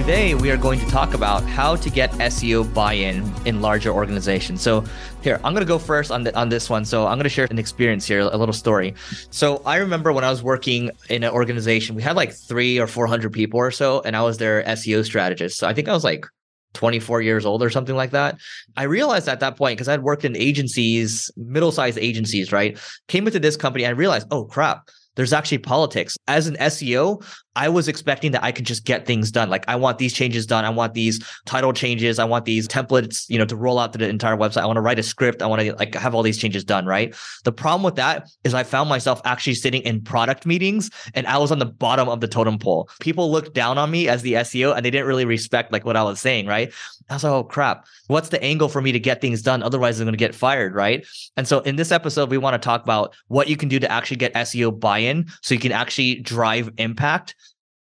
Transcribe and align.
Today, 0.00 0.34
we 0.34 0.50
are 0.50 0.56
going 0.56 0.80
to 0.80 0.86
talk 0.86 1.12
about 1.12 1.44
how 1.44 1.76
to 1.76 1.90
get 1.90 2.10
SEO 2.12 2.72
buy-in 2.72 3.30
in 3.44 3.60
larger 3.60 3.90
organizations. 3.90 4.62
So, 4.62 4.82
here 5.22 5.38
I'm 5.44 5.52
going 5.52 5.64
to 5.64 5.68
go 5.68 5.78
first 5.78 6.10
on 6.10 6.22
the, 6.24 6.34
on 6.34 6.48
this 6.48 6.70
one. 6.70 6.86
So, 6.86 7.06
I'm 7.06 7.18
going 7.18 7.24
to 7.24 7.28
share 7.28 7.46
an 7.50 7.58
experience 7.58 8.06
here, 8.06 8.20
a 8.20 8.36
little 8.38 8.54
story. 8.54 8.94
So, 9.28 9.60
I 9.66 9.76
remember 9.76 10.10
when 10.10 10.24
I 10.24 10.30
was 10.30 10.42
working 10.42 10.90
in 11.10 11.22
an 11.22 11.30
organization, 11.30 11.96
we 11.96 12.02
had 12.02 12.16
like 12.16 12.32
three 12.32 12.80
or 12.80 12.86
four 12.86 13.06
hundred 13.06 13.34
people 13.34 13.60
or 13.60 13.70
so, 13.70 14.00
and 14.00 14.16
I 14.16 14.22
was 14.22 14.38
their 14.38 14.62
SEO 14.62 15.04
strategist. 15.04 15.58
So, 15.58 15.68
I 15.68 15.74
think 15.74 15.86
I 15.86 15.92
was 15.92 16.02
like 16.02 16.24
24 16.72 17.20
years 17.20 17.44
old 17.44 17.62
or 17.62 17.68
something 17.68 17.94
like 17.94 18.12
that. 18.12 18.38
I 18.78 18.84
realized 18.84 19.28
at 19.28 19.40
that 19.40 19.58
point 19.58 19.76
because 19.76 19.88
I'd 19.88 20.02
worked 20.02 20.24
in 20.24 20.34
agencies, 20.34 21.30
middle-sized 21.36 21.98
agencies, 21.98 22.52
right? 22.52 22.78
Came 23.08 23.26
into 23.26 23.38
this 23.38 23.58
company, 23.58 23.84
I 23.84 23.90
realized, 23.90 24.28
oh 24.30 24.46
crap 24.46 24.88
there's 25.16 25.32
actually 25.32 25.58
politics. 25.58 26.16
As 26.28 26.46
an 26.46 26.56
SEO, 26.56 27.24
I 27.56 27.68
was 27.68 27.88
expecting 27.88 28.30
that 28.32 28.44
I 28.44 28.52
could 28.52 28.64
just 28.64 28.84
get 28.84 29.06
things 29.06 29.32
done. 29.32 29.50
Like 29.50 29.64
I 29.66 29.74
want 29.74 29.98
these 29.98 30.12
changes 30.12 30.46
done. 30.46 30.64
I 30.64 30.70
want 30.70 30.94
these 30.94 31.20
title 31.46 31.72
changes. 31.72 32.18
I 32.18 32.24
want 32.24 32.44
these 32.44 32.68
templates, 32.68 33.28
you 33.28 33.38
know, 33.38 33.44
to 33.44 33.56
roll 33.56 33.78
out 33.78 33.92
to 33.92 33.98
the 33.98 34.08
entire 34.08 34.36
website. 34.36 34.62
I 34.62 34.66
want 34.66 34.76
to 34.76 34.82
write 34.82 35.00
a 35.00 35.02
script. 35.02 35.42
I 35.42 35.46
want 35.46 35.62
to 35.62 35.74
like 35.74 35.94
have 35.94 36.14
all 36.14 36.22
these 36.22 36.38
changes 36.38 36.62
done, 36.62 36.86
right? 36.86 37.14
The 37.44 37.52
problem 37.52 37.82
with 37.82 37.96
that 37.96 38.28
is 38.44 38.54
I 38.54 38.62
found 38.62 38.88
myself 38.88 39.20
actually 39.24 39.54
sitting 39.54 39.82
in 39.82 40.00
product 40.00 40.46
meetings 40.46 40.90
and 41.14 41.26
I 41.26 41.38
was 41.38 41.50
on 41.50 41.58
the 41.58 41.66
bottom 41.66 42.08
of 42.08 42.20
the 42.20 42.28
totem 42.28 42.58
pole. 42.58 42.88
People 43.00 43.30
looked 43.32 43.52
down 43.52 43.78
on 43.78 43.90
me 43.90 44.08
as 44.08 44.22
the 44.22 44.34
SEO 44.34 44.76
and 44.76 44.84
they 44.84 44.90
didn't 44.90 45.08
really 45.08 45.24
respect 45.24 45.72
like 45.72 45.84
what 45.84 45.96
I 45.96 46.04
was 46.04 46.20
saying, 46.20 46.46
right? 46.46 46.72
I 47.08 47.14
was 47.14 47.24
like, 47.24 47.32
oh 47.32 47.42
crap, 47.42 47.86
what's 48.06 48.28
the 48.28 48.40
angle 48.42 48.68
for 48.68 48.80
me 48.80 48.92
to 48.92 49.00
get 49.00 49.20
things 49.20 49.42
done? 49.42 49.64
Otherwise, 49.64 49.98
I'm 49.98 50.06
going 50.06 50.12
to 50.12 50.16
get 50.16 50.34
fired, 50.34 50.74
right? 50.74 51.04
And 51.36 51.48
so 51.48 51.58
in 51.60 51.74
this 51.74 51.90
episode, 51.90 52.30
we 52.30 52.38
want 52.38 52.54
to 52.54 52.64
talk 52.64 52.84
about 52.84 53.16
what 53.26 53.48
you 53.48 53.56
can 53.56 53.68
do 53.68 53.80
to 53.80 53.90
actually 53.90 54.18
get 54.18 54.32
SEO 54.34 54.78
buy-in 54.78 55.26
so 55.42 55.54
you 55.54 55.60
can 55.60 55.72
actually 55.72 56.20
drive 56.20 56.70
impact 56.78 57.34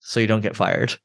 so 0.05 0.19
you 0.19 0.27
don't 0.27 0.41
get 0.41 0.55
fired. 0.55 0.95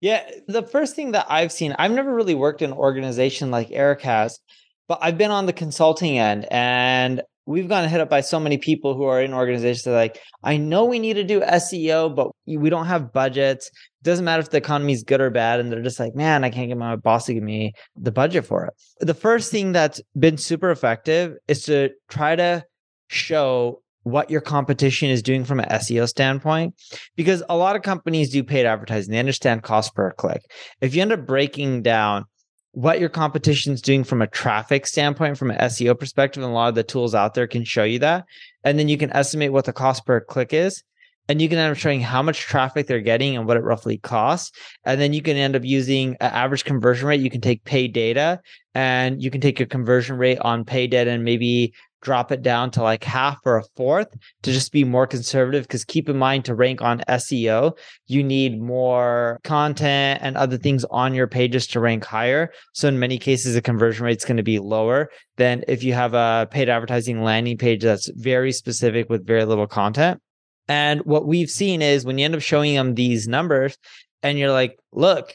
Yeah, 0.00 0.28
the 0.48 0.62
first 0.62 0.96
thing 0.96 1.12
that 1.12 1.26
I've 1.28 1.52
seen, 1.52 1.74
I've 1.78 1.92
never 1.92 2.12
really 2.12 2.34
worked 2.34 2.62
in 2.62 2.72
an 2.72 2.76
organization 2.76 3.50
like 3.50 3.68
Eric 3.70 4.00
has, 4.00 4.40
but 4.88 4.98
I've 5.02 5.18
been 5.18 5.30
on 5.30 5.46
the 5.46 5.52
consulting 5.52 6.18
end 6.18 6.46
and 6.50 7.22
we've 7.46 7.68
gotten 7.68 7.90
hit 7.90 8.00
up 8.00 8.08
by 8.08 8.22
so 8.22 8.40
many 8.40 8.56
people 8.56 8.94
who 8.94 9.04
are 9.04 9.20
in 9.20 9.34
organizations 9.34 9.84
that 9.84 9.90
are 9.90 9.94
like, 9.94 10.20
I 10.42 10.56
know 10.56 10.86
we 10.86 10.98
need 10.98 11.14
to 11.14 11.24
do 11.24 11.40
SEO, 11.40 12.14
but 12.14 12.30
we 12.46 12.70
don't 12.70 12.86
have 12.86 13.12
budgets. 13.12 13.66
It 13.66 14.04
doesn't 14.04 14.24
matter 14.24 14.40
if 14.40 14.50
the 14.50 14.56
economy 14.56 14.94
is 14.94 15.02
good 15.02 15.20
or 15.20 15.28
bad. 15.28 15.60
And 15.60 15.70
they're 15.70 15.82
just 15.82 16.00
like, 16.00 16.14
man, 16.14 16.44
I 16.44 16.50
can't 16.50 16.68
get 16.68 16.78
my 16.78 16.96
boss 16.96 17.26
to 17.26 17.34
give 17.34 17.42
me 17.42 17.74
the 17.94 18.12
budget 18.12 18.46
for 18.46 18.64
it. 18.64 18.74
The 19.00 19.14
first 19.14 19.50
thing 19.50 19.72
that's 19.72 20.00
been 20.18 20.38
super 20.38 20.70
effective 20.70 21.36
is 21.46 21.64
to 21.64 21.90
try 22.08 22.36
to 22.36 22.64
show 23.08 23.82
what 24.04 24.30
your 24.30 24.40
competition 24.40 25.10
is 25.10 25.22
doing 25.22 25.44
from 25.44 25.60
an 25.60 25.68
SEO 25.68 26.08
standpoint. 26.08 26.74
Because 27.16 27.42
a 27.48 27.56
lot 27.56 27.74
of 27.74 27.82
companies 27.82 28.30
do 28.30 28.44
paid 28.44 28.66
advertising, 28.66 29.12
they 29.12 29.18
understand 29.18 29.62
cost 29.62 29.94
per 29.94 30.12
click. 30.12 30.42
If 30.80 30.94
you 30.94 31.02
end 31.02 31.12
up 31.12 31.26
breaking 31.26 31.82
down 31.82 32.26
what 32.72 33.00
your 33.00 33.08
competition 33.08 33.72
is 33.72 33.80
doing 33.80 34.04
from 34.04 34.20
a 34.20 34.26
traffic 34.26 34.86
standpoint, 34.86 35.38
from 35.38 35.50
an 35.50 35.58
SEO 35.58 35.98
perspective, 35.98 36.42
and 36.42 36.50
a 36.50 36.54
lot 36.54 36.68
of 36.68 36.74
the 36.74 36.82
tools 36.82 37.14
out 37.14 37.34
there 37.34 37.46
can 37.46 37.64
show 37.64 37.84
you 37.84 38.00
that. 38.00 38.24
And 38.64 38.78
then 38.78 38.88
you 38.88 38.98
can 38.98 39.12
estimate 39.12 39.52
what 39.52 39.64
the 39.64 39.72
cost 39.72 40.04
per 40.04 40.20
click 40.20 40.52
is. 40.52 40.82
And 41.26 41.40
you 41.40 41.48
can 41.48 41.56
end 41.56 41.72
up 41.72 41.78
showing 41.78 42.02
how 42.02 42.20
much 42.20 42.40
traffic 42.40 42.86
they're 42.86 43.00
getting 43.00 43.34
and 43.34 43.46
what 43.46 43.56
it 43.56 43.62
roughly 43.62 43.96
costs. 43.96 44.50
And 44.84 45.00
then 45.00 45.14
you 45.14 45.22
can 45.22 45.38
end 45.38 45.56
up 45.56 45.64
using 45.64 46.16
an 46.20 46.32
average 46.32 46.64
conversion 46.64 47.08
rate. 47.08 47.20
You 47.20 47.30
can 47.30 47.40
take 47.40 47.64
paid 47.64 47.94
data 47.94 48.40
and 48.74 49.22
you 49.22 49.30
can 49.30 49.40
take 49.40 49.58
your 49.58 49.68
conversion 49.68 50.18
rate 50.18 50.38
on 50.40 50.66
paid 50.66 50.90
data 50.90 51.10
and 51.10 51.24
maybe 51.24 51.72
drop 52.04 52.30
it 52.30 52.42
down 52.42 52.70
to 52.72 52.82
like 52.82 53.02
half 53.02 53.38
or 53.44 53.56
a 53.56 53.64
fourth 53.74 54.08
to 54.42 54.52
just 54.52 54.70
be 54.70 54.84
more 54.84 55.06
conservative. 55.06 55.64
Because 55.64 55.84
keep 55.84 56.08
in 56.08 56.16
mind, 56.16 56.44
to 56.44 56.54
rank 56.54 56.82
on 56.82 57.02
SEO, 57.08 57.76
you 58.06 58.22
need 58.22 58.60
more 58.60 59.40
content 59.42 60.20
and 60.22 60.36
other 60.36 60.58
things 60.58 60.84
on 60.90 61.14
your 61.14 61.26
pages 61.26 61.66
to 61.68 61.80
rank 61.80 62.04
higher. 62.04 62.52
So, 62.74 62.86
in 62.86 62.98
many 62.98 63.18
cases, 63.18 63.54
the 63.54 63.62
conversion 63.62 64.04
rate 64.04 64.18
is 64.18 64.24
going 64.24 64.36
to 64.36 64.42
be 64.42 64.58
lower 64.58 65.10
than 65.36 65.64
if 65.66 65.82
you 65.82 65.94
have 65.94 66.14
a 66.14 66.46
paid 66.50 66.68
advertising 66.68 67.22
landing 67.22 67.58
page 67.58 67.82
that's 67.82 68.08
very 68.14 68.52
specific 68.52 69.10
with 69.10 69.26
very 69.26 69.44
little 69.44 69.66
content. 69.66 70.20
And 70.68 71.00
what 71.04 71.26
we've 71.26 71.50
seen 71.50 71.82
is 71.82 72.04
when 72.04 72.18
you 72.18 72.24
end 72.24 72.34
up 72.34 72.40
showing 72.40 72.74
them 72.74 72.94
these 72.94 73.28
numbers 73.28 73.76
and 74.22 74.38
you're 74.38 74.52
like, 74.52 74.78
look, 74.92 75.34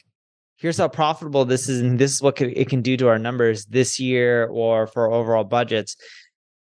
here's 0.60 0.78
how 0.78 0.88
profitable 0.88 1.44
this 1.44 1.68
is 1.68 1.80
and 1.80 1.98
this 1.98 2.12
is 2.14 2.22
what 2.22 2.40
it 2.40 2.68
can 2.68 2.82
do 2.82 2.96
to 2.96 3.08
our 3.08 3.18
numbers 3.18 3.66
this 3.66 3.98
year 3.98 4.46
or 4.46 4.86
for 4.86 5.10
overall 5.10 5.44
budgets 5.44 5.96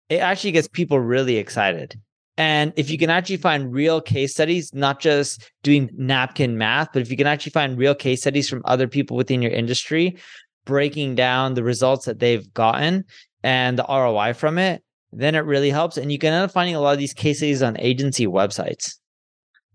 it 0.10 0.18
actually 0.18 0.52
gets 0.52 0.68
people 0.68 1.00
really 1.00 1.38
excited. 1.38 2.00
And 2.38 2.72
if 2.78 2.90
you 2.90 2.98
can 2.98 3.10
actually 3.10 3.38
find 3.38 3.72
real 3.72 4.00
case 4.00 4.32
studies, 4.32 4.74
not 4.74 5.00
just 5.00 5.52
doing 5.62 5.90
napkin 5.94 6.58
math, 6.58 6.90
but 6.94 7.02
if 7.02 7.12
you 7.12 7.18
can 7.18 7.28
actually 7.28 7.52
find 7.52 7.78
real 7.78 7.94
case 7.94 8.22
studies 8.22 8.50
from 8.50 8.62
other 8.66 8.88
people 8.88 9.18
within 9.18 9.42
your 9.42 9.52
industry, 9.52 10.18
breaking 10.66 11.16
down 11.16 11.54
the 11.54 11.64
results 11.64 12.06
that 12.06 12.20
they've 12.20 12.52
gotten 12.54 13.04
and 13.44 13.78
the 13.78 13.86
ROI 13.90 14.34
from 14.34 14.58
it, 14.58 14.84
then 15.12 15.36
it 15.36 15.40
really 15.40 15.70
helps. 15.70 15.98
And 15.98 16.12
you 16.12 16.18
can 16.18 16.34
end 16.34 16.46
up 16.46 16.52
finding 16.52 16.76
a 16.76 16.80
lot 16.80 16.94
of 16.94 17.00
these 17.00 17.14
case 17.14 17.38
studies 17.38 17.62
on 17.62 17.78
agency 17.80 18.26
websites. 18.26 18.96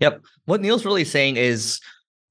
Yep. 0.01 0.23
What 0.47 0.61
Neil's 0.61 0.85
really 0.85 1.05
saying 1.05 1.37
is 1.37 1.81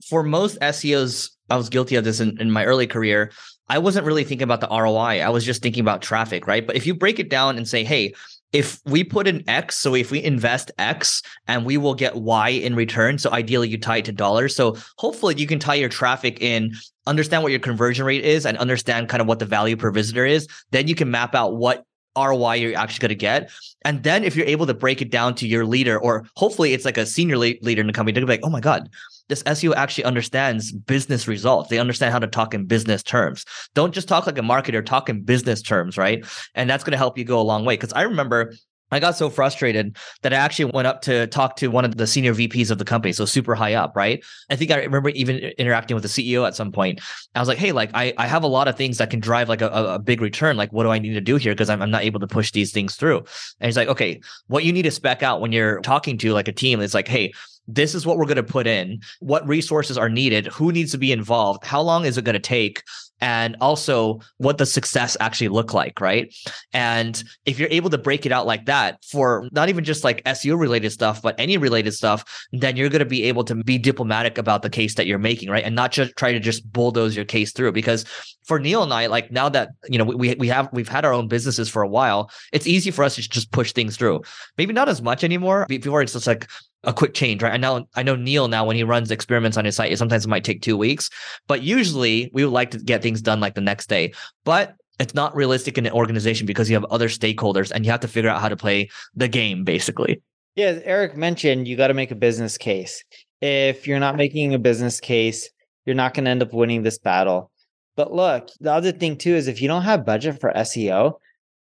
for 0.10 0.24
most 0.24 0.60
SEOs, 0.62 1.30
I 1.50 1.58
was 1.58 1.70
guilty 1.70 1.96
of 1.96 2.04
this 2.04 2.20
in, 2.20 2.40
in 2.42 2.50
my 2.50 2.66
early 2.66 2.88
career. 2.88 3.32
I 3.70 3.78
wasn't 3.80 4.06
really 4.06 4.24
thinking 4.24 4.44
about 4.44 4.62
the 4.62 4.68
ROI. 4.68 5.22
I 5.22 5.30
was 5.30 5.46
just 5.46 5.62
thinking 5.62 5.82
about 5.82 6.02
traffic, 6.02 6.48
right? 6.48 6.66
But 6.66 6.76
if 6.76 6.86
you 6.86 6.94
break 6.94 7.20
it 7.20 7.30
down 7.30 7.58
and 7.58 7.68
say, 7.68 7.84
hey, 7.84 8.14
if 8.52 8.80
we 8.86 9.04
put 9.04 9.28
in 9.28 9.44
X, 9.50 9.78
so 9.80 9.96
if 9.96 10.12
we 10.12 10.24
invest 10.24 10.72
X 10.78 11.24
and 11.48 11.66
we 11.66 11.78
will 11.78 11.96
get 11.96 12.16
Y 12.16 12.50
in 12.50 12.76
return. 12.76 13.18
So 13.18 13.32
ideally 13.32 13.68
you 13.68 13.80
tie 13.80 13.98
it 13.98 14.06
to 14.06 14.12
dollars. 14.12 14.56
So 14.56 14.78
hopefully 14.98 15.36
you 15.38 15.48
can 15.48 15.58
tie 15.58 15.74
your 15.74 15.90
traffic 15.90 16.40
in, 16.42 16.76
understand 17.08 17.42
what 17.42 17.52
your 17.52 17.60
conversion 17.60 18.06
rate 18.06 18.24
is 18.24 18.46
and 18.46 18.58
understand 18.60 19.10
kind 19.10 19.22
of 19.22 19.28
what 19.28 19.40
the 19.40 19.46
value 19.46 19.76
per 19.76 19.90
visitor 19.90 20.26
is. 20.26 20.48
Then 20.70 20.88
you 20.88 20.94
can 20.94 21.10
map 21.10 21.34
out 21.34 21.56
what 21.56 21.84
ROI 22.16 22.54
you're 22.56 22.78
actually 22.78 23.02
going 23.02 23.10
to 23.10 23.16
get. 23.16 23.50
And 23.86 24.04
then 24.04 24.24
if 24.24 24.36
you're 24.36 24.46
able 24.46 24.68
to 24.68 24.74
break 24.76 25.02
it 25.02 25.10
down 25.10 25.34
to 25.36 25.48
your 25.48 25.66
leader, 25.66 25.98
or 25.98 26.26
hopefully 26.36 26.74
it's 26.74 26.86
like 26.86 26.98
a 26.98 27.08
senior 27.08 27.38
leader 27.38 27.82
in 27.82 27.88
the 27.88 27.94
company, 27.94 28.14
they're 28.14 28.26
be 28.26 28.34
like, 28.34 28.42
oh 28.44 28.50
my 28.50 28.60
God, 28.60 28.90
this 29.30 29.44
SEO 29.44 29.76
actually 29.76 30.04
understands 30.04 30.72
business 30.72 31.28
results. 31.28 31.70
They 31.70 31.80
understand 31.80 32.12
how 32.12 32.20
to 32.20 32.28
talk 32.28 32.54
in 32.54 32.66
business 32.66 33.04
terms. 33.04 33.46
Don't 33.74 33.94
just 33.94 34.08
talk 34.08 34.26
like 34.26 34.38
a 34.38 34.42
marketer, 34.42 34.86
talk 34.86 35.10
in 35.10 35.24
business 35.24 35.62
terms, 35.62 35.98
right? 35.98 36.26
And 36.56 36.70
that's 36.70 36.84
going 36.84 36.92
to 36.92 36.98
help 36.98 37.18
you 37.18 37.24
go 37.24 37.40
a 37.40 37.42
long 37.42 37.66
way. 37.66 37.76
Because 37.76 37.94
I 37.94 38.04
remember 38.04 38.54
I 38.94 39.00
got 39.00 39.18
so 39.18 39.30
frustrated 39.30 39.98
that 40.22 40.34
I 40.34 40.38
actually 40.38 40.66
went 40.66 40.88
up 40.88 41.02
to 41.04 41.26
talk 41.28 41.56
to 41.58 41.70
one 41.70 41.84
of 41.84 41.98
the 41.98 42.06
senior 42.06 42.34
VPs 42.34 42.70
of 42.70 42.78
the 42.78 42.86
company, 42.86 43.12
so 43.12 43.26
super 43.26 43.56
high 43.56 43.74
up, 43.74 43.96
right? 43.96 44.24
I 44.52 44.56
think 44.56 44.70
I 44.70 44.84
remember 44.84 45.10
even 45.10 45.38
interacting 45.58 45.96
with 45.96 46.04
the 46.04 46.10
CEO 46.10 46.46
at 46.46 46.56
some 46.56 46.72
point. 46.72 47.02
I 47.34 47.40
was 47.40 47.48
like, 47.48 47.58
"Hey, 47.58 47.72
like 47.72 47.90
I, 47.96 48.14
I 48.18 48.28
have 48.28 48.44
a 48.44 48.48
lot 48.48 48.68
of 48.68 48.78
things 48.78 49.00
that 49.00 49.10
can 49.10 49.20
drive 49.20 49.50
like 49.50 49.62
a, 49.62 49.70
a 49.70 50.00
big 50.00 50.22
return. 50.22 50.58
Like, 50.58 50.72
what 50.72 50.84
do 50.84 50.90
I 50.90 51.00
need 51.00 51.14
to 51.14 51.22
do 51.22 51.38
here? 51.38 51.54
Because 51.54 51.72
I'm, 51.72 51.82
I'm 51.82 51.90
not 51.90 52.04
able 52.04 52.20
to 52.20 52.28
push 52.28 52.52
these 52.52 52.72
things 52.72 52.96
through." 52.96 53.18
And 53.60 53.68
he's 53.68 53.78
like, 53.78 53.88
"Okay, 53.88 54.22
what 54.48 54.64
you 54.64 54.72
need 54.72 54.84
to 54.84 54.92
spec 54.92 55.24
out 55.24 55.42
when 55.42 55.52
you're 55.52 55.82
talking 55.82 56.20
to 56.20 56.34
like 56.34 56.48
a 56.48 56.54
team 56.54 56.80
is 56.80 56.94
like, 56.94 57.08
hey, 57.08 57.34
this 57.68 57.96
is 57.96 58.06
what 58.06 58.18
we're 58.18 58.26
going 58.26 58.36
to 58.36 58.44
put 58.44 58.68
in 58.68 59.00
what 59.20 59.48
resources 59.48 59.98
are 59.98 60.10
needed 60.10 60.48
who 60.48 60.72
needs 60.72 60.92
to 60.92 60.98
be 60.98 61.12
involved 61.12 61.64
how 61.66 61.82
long 61.82 62.06
is 62.06 62.18
it 62.18 62.26
going 62.26 62.34
to 62.34 62.40
take 62.40 62.84
and 63.22 63.56
also 63.62 64.20
what 64.38 64.58
the 64.58 64.66
success 64.66 65.16
actually 65.22 65.48
look 65.48 65.74
like 65.74 66.02
right? 66.02 66.36
And 66.74 67.24
if 67.46 67.58
you're 67.58 67.70
able 67.72 67.90
to 67.90 67.98
break 67.98 68.26
it 68.26 68.34
out 68.34 68.46
like 68.46 68.66
that 68.66 69.04
for 69.06 69.48
not 69.54 69.70
even 69.70 69.86
just 69.86 70.04
like 70.04 70.24
seo 70.26 70.60
related 70.60 70.92
stuff 70.92 71.22
but 71.22 71.36
any 71.38 71.58
related 71.58 71.94
stuff 71.94 72.46
then 72.52 72.76
you're 72.76 72.90
going 72.90 73.00
to 73.00 73.06
be 73.06 73.24
able 73.24 73.46
to 73.46 73.56
be 73.56 73.78
diplomatic 73.78 74.38
about 74.38 74.62
the 74.62 74.70
case 74.70 74.96
that 74.96 75.08
you're 75.08 75.20
making 75.20 75.50
right? 75.50 75.64
And 75.64 75.76
not 75.76 75.92
just 75.92 76.16
try 76.18 76.34
to 76.34 76.40
just 76.40 76.70
bulldoze 76.72 77.16
your 77.16 77.26
case 77.26 77.54
through 77.54 77.72
because 77.72 78.04
for 78.46 78.60
neil 78.60 78.84
and 78.84 78.94
i 78.94 79.06
like 79.08 79.32
now 79.32 79.48
that 79.48 79.70
you 79.88 79.98
know 79.98 80.04
we, 80.04 80.36
we 80.36 80.48
have 80.50 80.68
we've 80.74 80.90
had 80.90 81.06
our 81.06 81.14
own 81.14 81.30
businesses 81.30 81.70
for 81.70 81.82
a 81.82 81.88
while 81.88 82.30
it's 82.52 82.68
easy 82.68 82.92
for 82.92 83.04
us 83.04 83.16
to 83.16 83.22
just 83.22 83.52
push 83.52 83.72
things 83.72 83.98
through. 83.98 84.22
Maybe 84.58 84.74
not 84.74 84.90
as 84.90 85.02
much 85.02 85.24
anymore 85.24 85.66
before 85.68 86.02
it's 86.02 86.14
just 86.14 86.28
like 86.28 86.48
a 86.84 86.94
quick 86.94 87.14
change, 87.14 87.42
right? 87.42 87.54
I 87.54 87.58
know 87.58 87.88
I 87.96 88.04
know 88.04 88.16
Neil 88.16 88.48
now 88.48 88.66
when 88.66 88.76
he 88.76 88.84
runs 88.84 89.12
experiments 89.12 89.58
on 89.58 89.66
his 89.66 89.76
site, 89.76 89.98
sometimes 89.98 90.26
it 90.26 90.30
might 90.30 90.44
take 90.44 90.62
two 90.62 90.78
weeks, 90.78 91.10
but 91.48 91.62
usually 91.62 92.30
we 92.34 92.44
would 92.44 92.54
like 92.54 92.72
to 92.72 92.78
get 92.78 93.02
things 93.02 93.22
done 93.22 93.40
like 93.40 93.56
the 93.56 93.62
next 93.62 93.88
day. 93.88 94.14
But 94.44 94.76
it's 95.00 95.14
not 95.14 95.36
realistic 95.36 95.78
in 95.78 95.86
an 95.86 95.94
organization 95.94 96.46
because 96.46 96.70
you 96.70 96.76
have 96.76 96.86
other 96.86 97.08
stakeholders 97.08 97.72
and 97.72 97.86
you 97.86 97.92
have 97.92 98.02
to 98.02 98.08
figure 98.08 98.30
out 98.30 98.42
how 98.42 98.50
to 98.50 98.56
play 98.56 98.90
the 99.16 99.28
game 99.28 99.64
basically. 99.64 100.22
Yeah, 100.56 100.68
as 100.68 100.82
Eric 100.84 101.18
mentioned, 101.18 101.68
you 101.68 101.76
got 101.76 101.88
to 101.88 101.96
make 101.96 102.12
a 102.12 102.16
business 102.16 102.58
case. 102.58 103.04
If 103.42 103.88
you're 103.88 104.00
not 104.00 104.16
making 104.16 104.54
a 104.54 104.60
business 104.60 105.00
case, 105.00 105.50
you're 105.86 105.96
not 105.96 106.14
going 106.14 106.26
to 106.26 106.32
end 106.32 106.44
up 106.44 106.54
winning 106.54 106.84
this 106.84 107.00
battle. 107.00 107.52
But 107.96 108.14
look, 108.14 108.50
the 108.60 108.72
other 108.72 108.92
thing 108.92 109.18
too 109.18 109.36
is 109.36 109.48
if 109.48 109.62
you 109.62 109.68
don't 109.68 109.82
have 109.84 110.06
budget 110.06 110.40
for 110.40 110.54
SEO, 110.54 111.16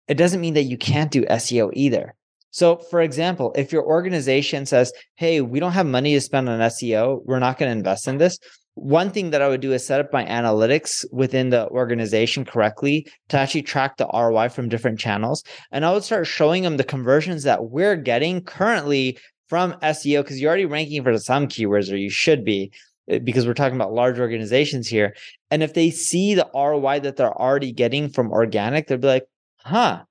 it 0.08 0.14
doesn't 0.14 0.40
mean 0.40 0.54
that 0.54 0.64
you 0.64 0.76
can't 0.76 1.10
do 1.10 1.24
SEO 1.24 1.70
either. 1.72 2.14
So, 2.54 2.76
for 2.76 3.02
example, 3.02 3.52
if 3.56 3.72
your 3.72 3.84
organization 3.84 4.64
says, 4.64 4.92
Hey, 5.16 5.40
we 5.40 5.58
don't 5.58 5.72
have 5.72 5.86
money 5.86 6.14
to 6.14 6.20
spend 6.20 6.48
on 6.48 6.60
SEO, 6.60 7.20
we're 7.24 7.40
not 7.40 7.58
going 7.58 7.68
to 7.68 7.76
invest 7.76 8.06
in 8.06 8.18
this. 8.18 8.38
One 8.74 9.10
thing 9.10 9.30
that 9.30 9.42
I 9.42 9.48
would 9.48 9.60
do 9.60 9.72
is 9.72 9.84
set 9.84 9.98
up 9.98 10.12
my 10.12 10.24
analytics 10.24 11.04
within 11.10 11.50
the 11.50 11.68
organization 11.70 12.44
correctly 12.44 13.08
to 13.30 13.38
actually 13.38 13.62
track 13.62 13.96
the 13.96 14.06
ROI 14.06 14.50
from 14.50 14.68
different 14.68 15.00
channels. 15.00 15.42
And 15.72 15.84
I 15.84 15.92
would 15.92 16.04
start 16.04 16.28
showing 16.28 16.62
them 16.62 16.76
the 16.76 16.84
conversions 16.84 17.42
that 17.42 17.70
we're 17.70 17.96
getting 17.96 18.40
currently 18.40 19.18
from 19.48 19.72
SEO 19.82 20.22
because 20.22 20.40
you're 20.40 20.48
already 20.48 20.64
ranking 20.64 21.02
for 21.02 21.18
some 21.18 21.48
keywords, 21.48 21.92
or 21.92 21.96
you 21.96 22.08
should 22.08 22.44
be, 22.44 22.70
eh, 23.08 23.18
because 23.18 23.48
we're 23.48 23.54
talking 23.54 23.74
about 23.74 23.92
large 23.92 24.20
organizations 24.20 24.86
here. 24.86 25.16
And 25.50 25.64
if 25.64 25.74
they 25.74 25.90
see 25.90 26.36
the 26.36 26.48
ROI 26.54 27.00
that 27.00 27.16
they're 27.16 27.36
already 27.36 27.72
getting 27.72 28.10
from 28.10 28.30
organic, 28.30 28.86
they'll 28.86 28.98
be 28.98 29.08
like, 29.08 29.26
huh, 29.58 30.04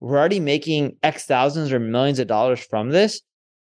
we're 0.00 0.18
already 0.18 0.40
making 0.40 0.96
X 1.02 1.24
thousands 1.26 1.72
or 1.72 1.78
millions 1.78 2.18
of 2.18 2.26
dollars 2.26 2.60
from 2.60 2.90
this. 2.90 3.20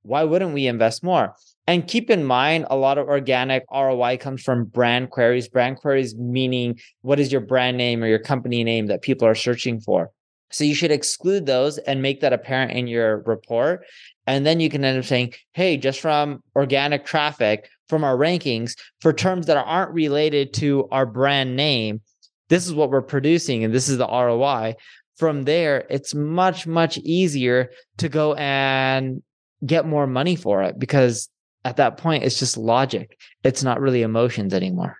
Why 0.02 0.24
wouldn't 0.24 0.54
we 0.54 0.66
invest 0.66 1.02
more? 1.02 1.34
And 1.66 1.86
keep 1.86 2.08
in 2.08 2.24
mind, 2.24 2.66
a 2.70 2.76
lot 2.76 2.96
of 2.96 3.08
organic 3.08 3.64
ROI 3.70 4.16
comes 4.18 4.42
from 4.42 4.64
brand 4.64 5.10
queries. 5.10 5.48
Brand 5.48 5.76
queries 5.76 6.14
meaning 6.16 6.78
what 7.02 7.20
is 7.20 7.30
your 7.30 7.42
brand 7.42 7.76
name 7.76 8.02
or 8.02 8.06
your 8.06 8.18
company 8.18 8.64
name 8.64 8.86
that 8.86 9.02
people 9.02 9.28
are 9.28 9.34
searching 9.34 9.80
for. 9.80 10.10
So 10.50 10.64
you 10.64 10.74
should 10.74 10.90
exclude 10.90 11.44
those 11.44 11.76
and 11.78 12.00
make 12.00 12.20
that 12.20 12.32
apparent 12.32 12.72
in 12.72 12.86
your 12.86 13.22
report. 13.26 13.84
And 14.26 14.46
then 14.46 14.60
you 14.60 14.70
can 14.70 14.84
end 14.84 14.98
up 14.98 15.04
saying, 15.04 15.34
hey, 15.52 15.76
just 15.76 16.00
from 16.00 16.42
organic 16.56 17.04
traffic, 17.04 17.68
from 17.88 18.02
our 18.02 18.16
rankings, 18.16 18.72
for 19.00 19.12
terms 19.12 19.46
that 19.46 19.56
aren't 19.56 19.92
related 19.92 20.54
to 20.54 20.88
our 20.90 21.06
brand 21.06 21.54
name, 21.54 22.00
this 22.48 22.66
is 22.66 22.72
what 22.72 22.90
we're 22.90 23.02
producing 23.02 23.62
and 23.62 23.74
this 23.74 23.88
is 23.88 23.98
the 23.98 24.06
ROI. 24.06 24.74
From 25.18 25.42
there, 25.42 25.84
it's 25.90 26.14
much, 26.14 26.66
much 26.66 26.96
easier 26.98 27.70
to 27.98 28.08
go 28.08 28.34
and 28.34 29.22
get 29.66 29.86
more 29.86 30.06
money 30.06 30.36
for 30.36 30.62
it 30.62 30.78
because 30.78 31.28
at 31.64 31.76
that 31.76 31.96
point 31.96 32.24
it's 32.24 32.38
just 32.38 32.56
logic. 32.56 33.18
It's 33.42 33.62
not 33.62 33.80
really 33.80 34.02
emotions 34.02 34.54
anymore 34.54 34.96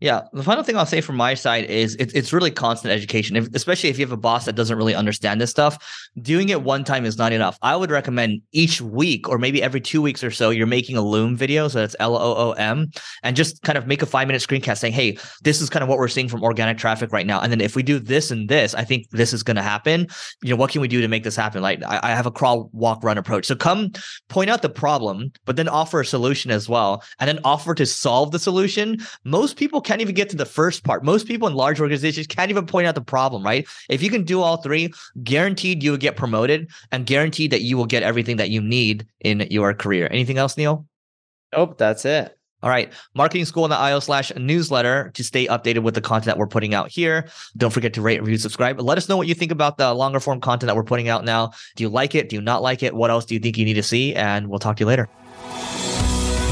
yeah, 0.00 0.22
the 0.32 0.42
final 0.42 0.64
thing 0.64 0.76
I'll 0.76 0.86
say 0.86 1.02
from 1.02 1.16
my 1.16 1.34
side 1.34 1.64
is 1.64 1.94
it's 1.96 2.14
it's 2.14 2.32
really 2.32 2.50
constant 2.50 2.90
education, 2.90 3.36
if, 3.36 3.48
especially 3.54 3.90
if 3.90 3.98
you 3.98 4.04
have 4.06 4.12
a 4.12 4.16
boss 4.16 4.46
that 4.46 4.54
doesn't 4.54 4.76
really 4.76 4.94
understand 4.94 5.42
this 5.42 5.50
stuff. 5.50 5.76
Doing 6.22 6.48
it 6.48 6.62
one 6.62 6.84
time 6.84 7.04
is 7.04 7.18
not 7.18 7.32
enough. 7.34 7.58
I 7.60 7.76
would 7.76 7.90
recommend 7.90 8.40
each 8.52 8.80
week 8.80 9.28
or 9.28 9.36
maybe 9.36 9.62
every 9.62 9.80
two 9.80 10.00
weeks 10.00 10.24
or 10.24 10.30
so, 10.30 10.48
you're 10.48 10.66
making 10.66 10.96
a 10.96 11.02
Loom 11.02 11.36
video, 11.36 11.68
so 11.68 11.80
that's 11.80 11.94
L 12.00 12.16
O 12.16 12.34
O 12.34 12.52
M, 12.52 12.90
and 13.22 13.36
just 13.36 13.62
kind 13.62 13.76
of 13.76 13.86
make 13.86 14.00
a 14.00 14.06
five 14.06 14.26
minute 14.26 14.40
screencast 14.40 14.78
saying, 14.78 14.94
"Hey, 14.94 15.18
this 15.42 15.60
is 15.60 15.68
kind 15.68 15.82
of 15.82 15.88
what 15.90 15.98
we're 15.98 16.08
seeing 16.08 16.28
from 16.28 16.42
organic 16.42 16.78
traffic 16.78 17.12
right 17.12 17.26
now, 17.26 17.40
and 17.40 17.52
then 17.52 17.60
if 17.60 17.76
we 17.76 17.82
do 17.82 17.98
this 17.98 18.30
and 18.30 18.48
this, 18.48 18.74
I 18.74 18.84
think 18.84 19.10
this 19.10 19.34
is 19.34 19.42
going 19.42 19.56
to 19.56 19.62
happen. 19.62 20.06
You 20.42 20.50
know, 20.50 20.56
what 20.56 20.70
can 20.70 20.80
we 20.80 20.88
do 20.88 21.02
to 21.02 21.08
make 21.08 21.24
this 21.24 21.36
happen? 21.36 21.60
Like 21.60 21.82
I, 21.84 22.00
I 22.04 22.10
have 22.10 22.24
a 22.24 22.30
crawl, 22.30 22.70
walk, 22.72 23.04
run 23.04 23.18
approach. 23.18 23.44
So 23.44 23.54
come 23.54 23.92
point 24.30 24.48
out 24.48 24.62
the 24.62 24.70
problem, 24.70 25.30
but 25.44 25.56
then 25.56 25.68
offer 25.68 26.00
a 26.00 26.06
solution 26.06 26.50
as 26.50 26.70
well, 26.70 27.02
and 27.18 27.28
then 27.28 27.38
offer 27.44 27.74
to 27.74 27.84
solve 27.84 28.30
the 28.30 28.38
solution. 28.38 28.96
Most 29.24 29.58
people 29.58 29.82
can't 29.90 30.00
even 30.00 30.14
get 30.14 30.30
to 30.30 30.36
the 30.36 30.46
first 30.46 30.84
part. 30.84 31.02
Most 31.02 31.26
people 31.26 31.48
in 31.48 31.54
large 31.54 31.80
organizations 31.80 32.28
can't 32.28 32.48
even 32.48 32.64
point 32.64 32.86
out 32.86 32.94
the 32.94 33.00
problem, 33.00 33.42
right? 33.42 33.66
If 33.88 34.04
you 34.04 34.08
can 34.08 34.22
do 34.22 34.40
all 34.40 34.58
three, 34.58 34.92
guaranteed 35.24 35.82
you 35.82 35.90
will 35.90 35.98
get 35.98 36.14
promoted 36.14 36.70
and 36.92 37.04
guaranteed 37.04 37.50
that 37.50 37.62
you 37.62 37.76
will 37.76 37.86
get 37.86 38.04
everything 38.04 38.36
that 38.36 38.50
you 38.50 38.60
need 38.62 39.04
in 39.18 39.40
your 39.50 39.74
career. 39.74 40.06
Anything 40.08 40.38
else, 40.38 40.56
Neil? 40.56 40.86
Nope, 41.52 41.76
that's 41.76 42.04
it. 42.04 42.36
All 42.62 42.70
right. 42.70 42.92
Marketing 43.16 43.44
school 43.44 43.64
on 43.64 43.70
the 43.70 43.76
IO 43.76 43.98
slash 43.98 44.30
newsletter 44.36 45.10
to 45.14 45.24
stay 45.24 45.48
updated 45.48 45.82
with 45.82 45.94
the 45.94 46.00
content 46.00 46.26
that 46.26 46.38
we're 46.38 46.46
putting 46.46 46.72
out 46.72 46.88
here. 46.88 47.28
Don't 47.56 47.72
forget 47.72 47.92
to 47.94 48.00
rate, 48.00 48.20
review, 48.20 48.38
subscribe. 48.38 48.80
Let 48.80 48.96
us 48.96 49.08
know 49.08 49.16
what 49.16 49.26
you 49.26 49.34
think 49.34 49.50
about 49.50 49.76
the 49.76 49.92
longer 49.92 50.20
form 50.20 50.40
content 50.40 50.68
that 50.68 50.76
we're 50.76 50.84
putting 50.84 51.08
out 51.08 51.24
now. 51.24 51.50
Do 51.74 51.82
you 51.82 51.88
like 51.88 52.14
it? 52.14 52.28
Do 52.28 52.36
you 52.36 52.42
not 52.42 52.62
like 52.62 52.84
it? 52.84 52.94
What 52.94 53.10
else 53.10 53.24
do 53.24 53.34
you 53.34 53.40
think 53.40 53.58
you 53.58 53.64
need 53.64 53.74
to 53.74 53.82
see? 53.82 54.14
And 54.14 54.46
we'll 54.46 54.60
talk 54.60 54.76
to 54.76 54.82
you 54.82 54.86
later. 54.86 55.08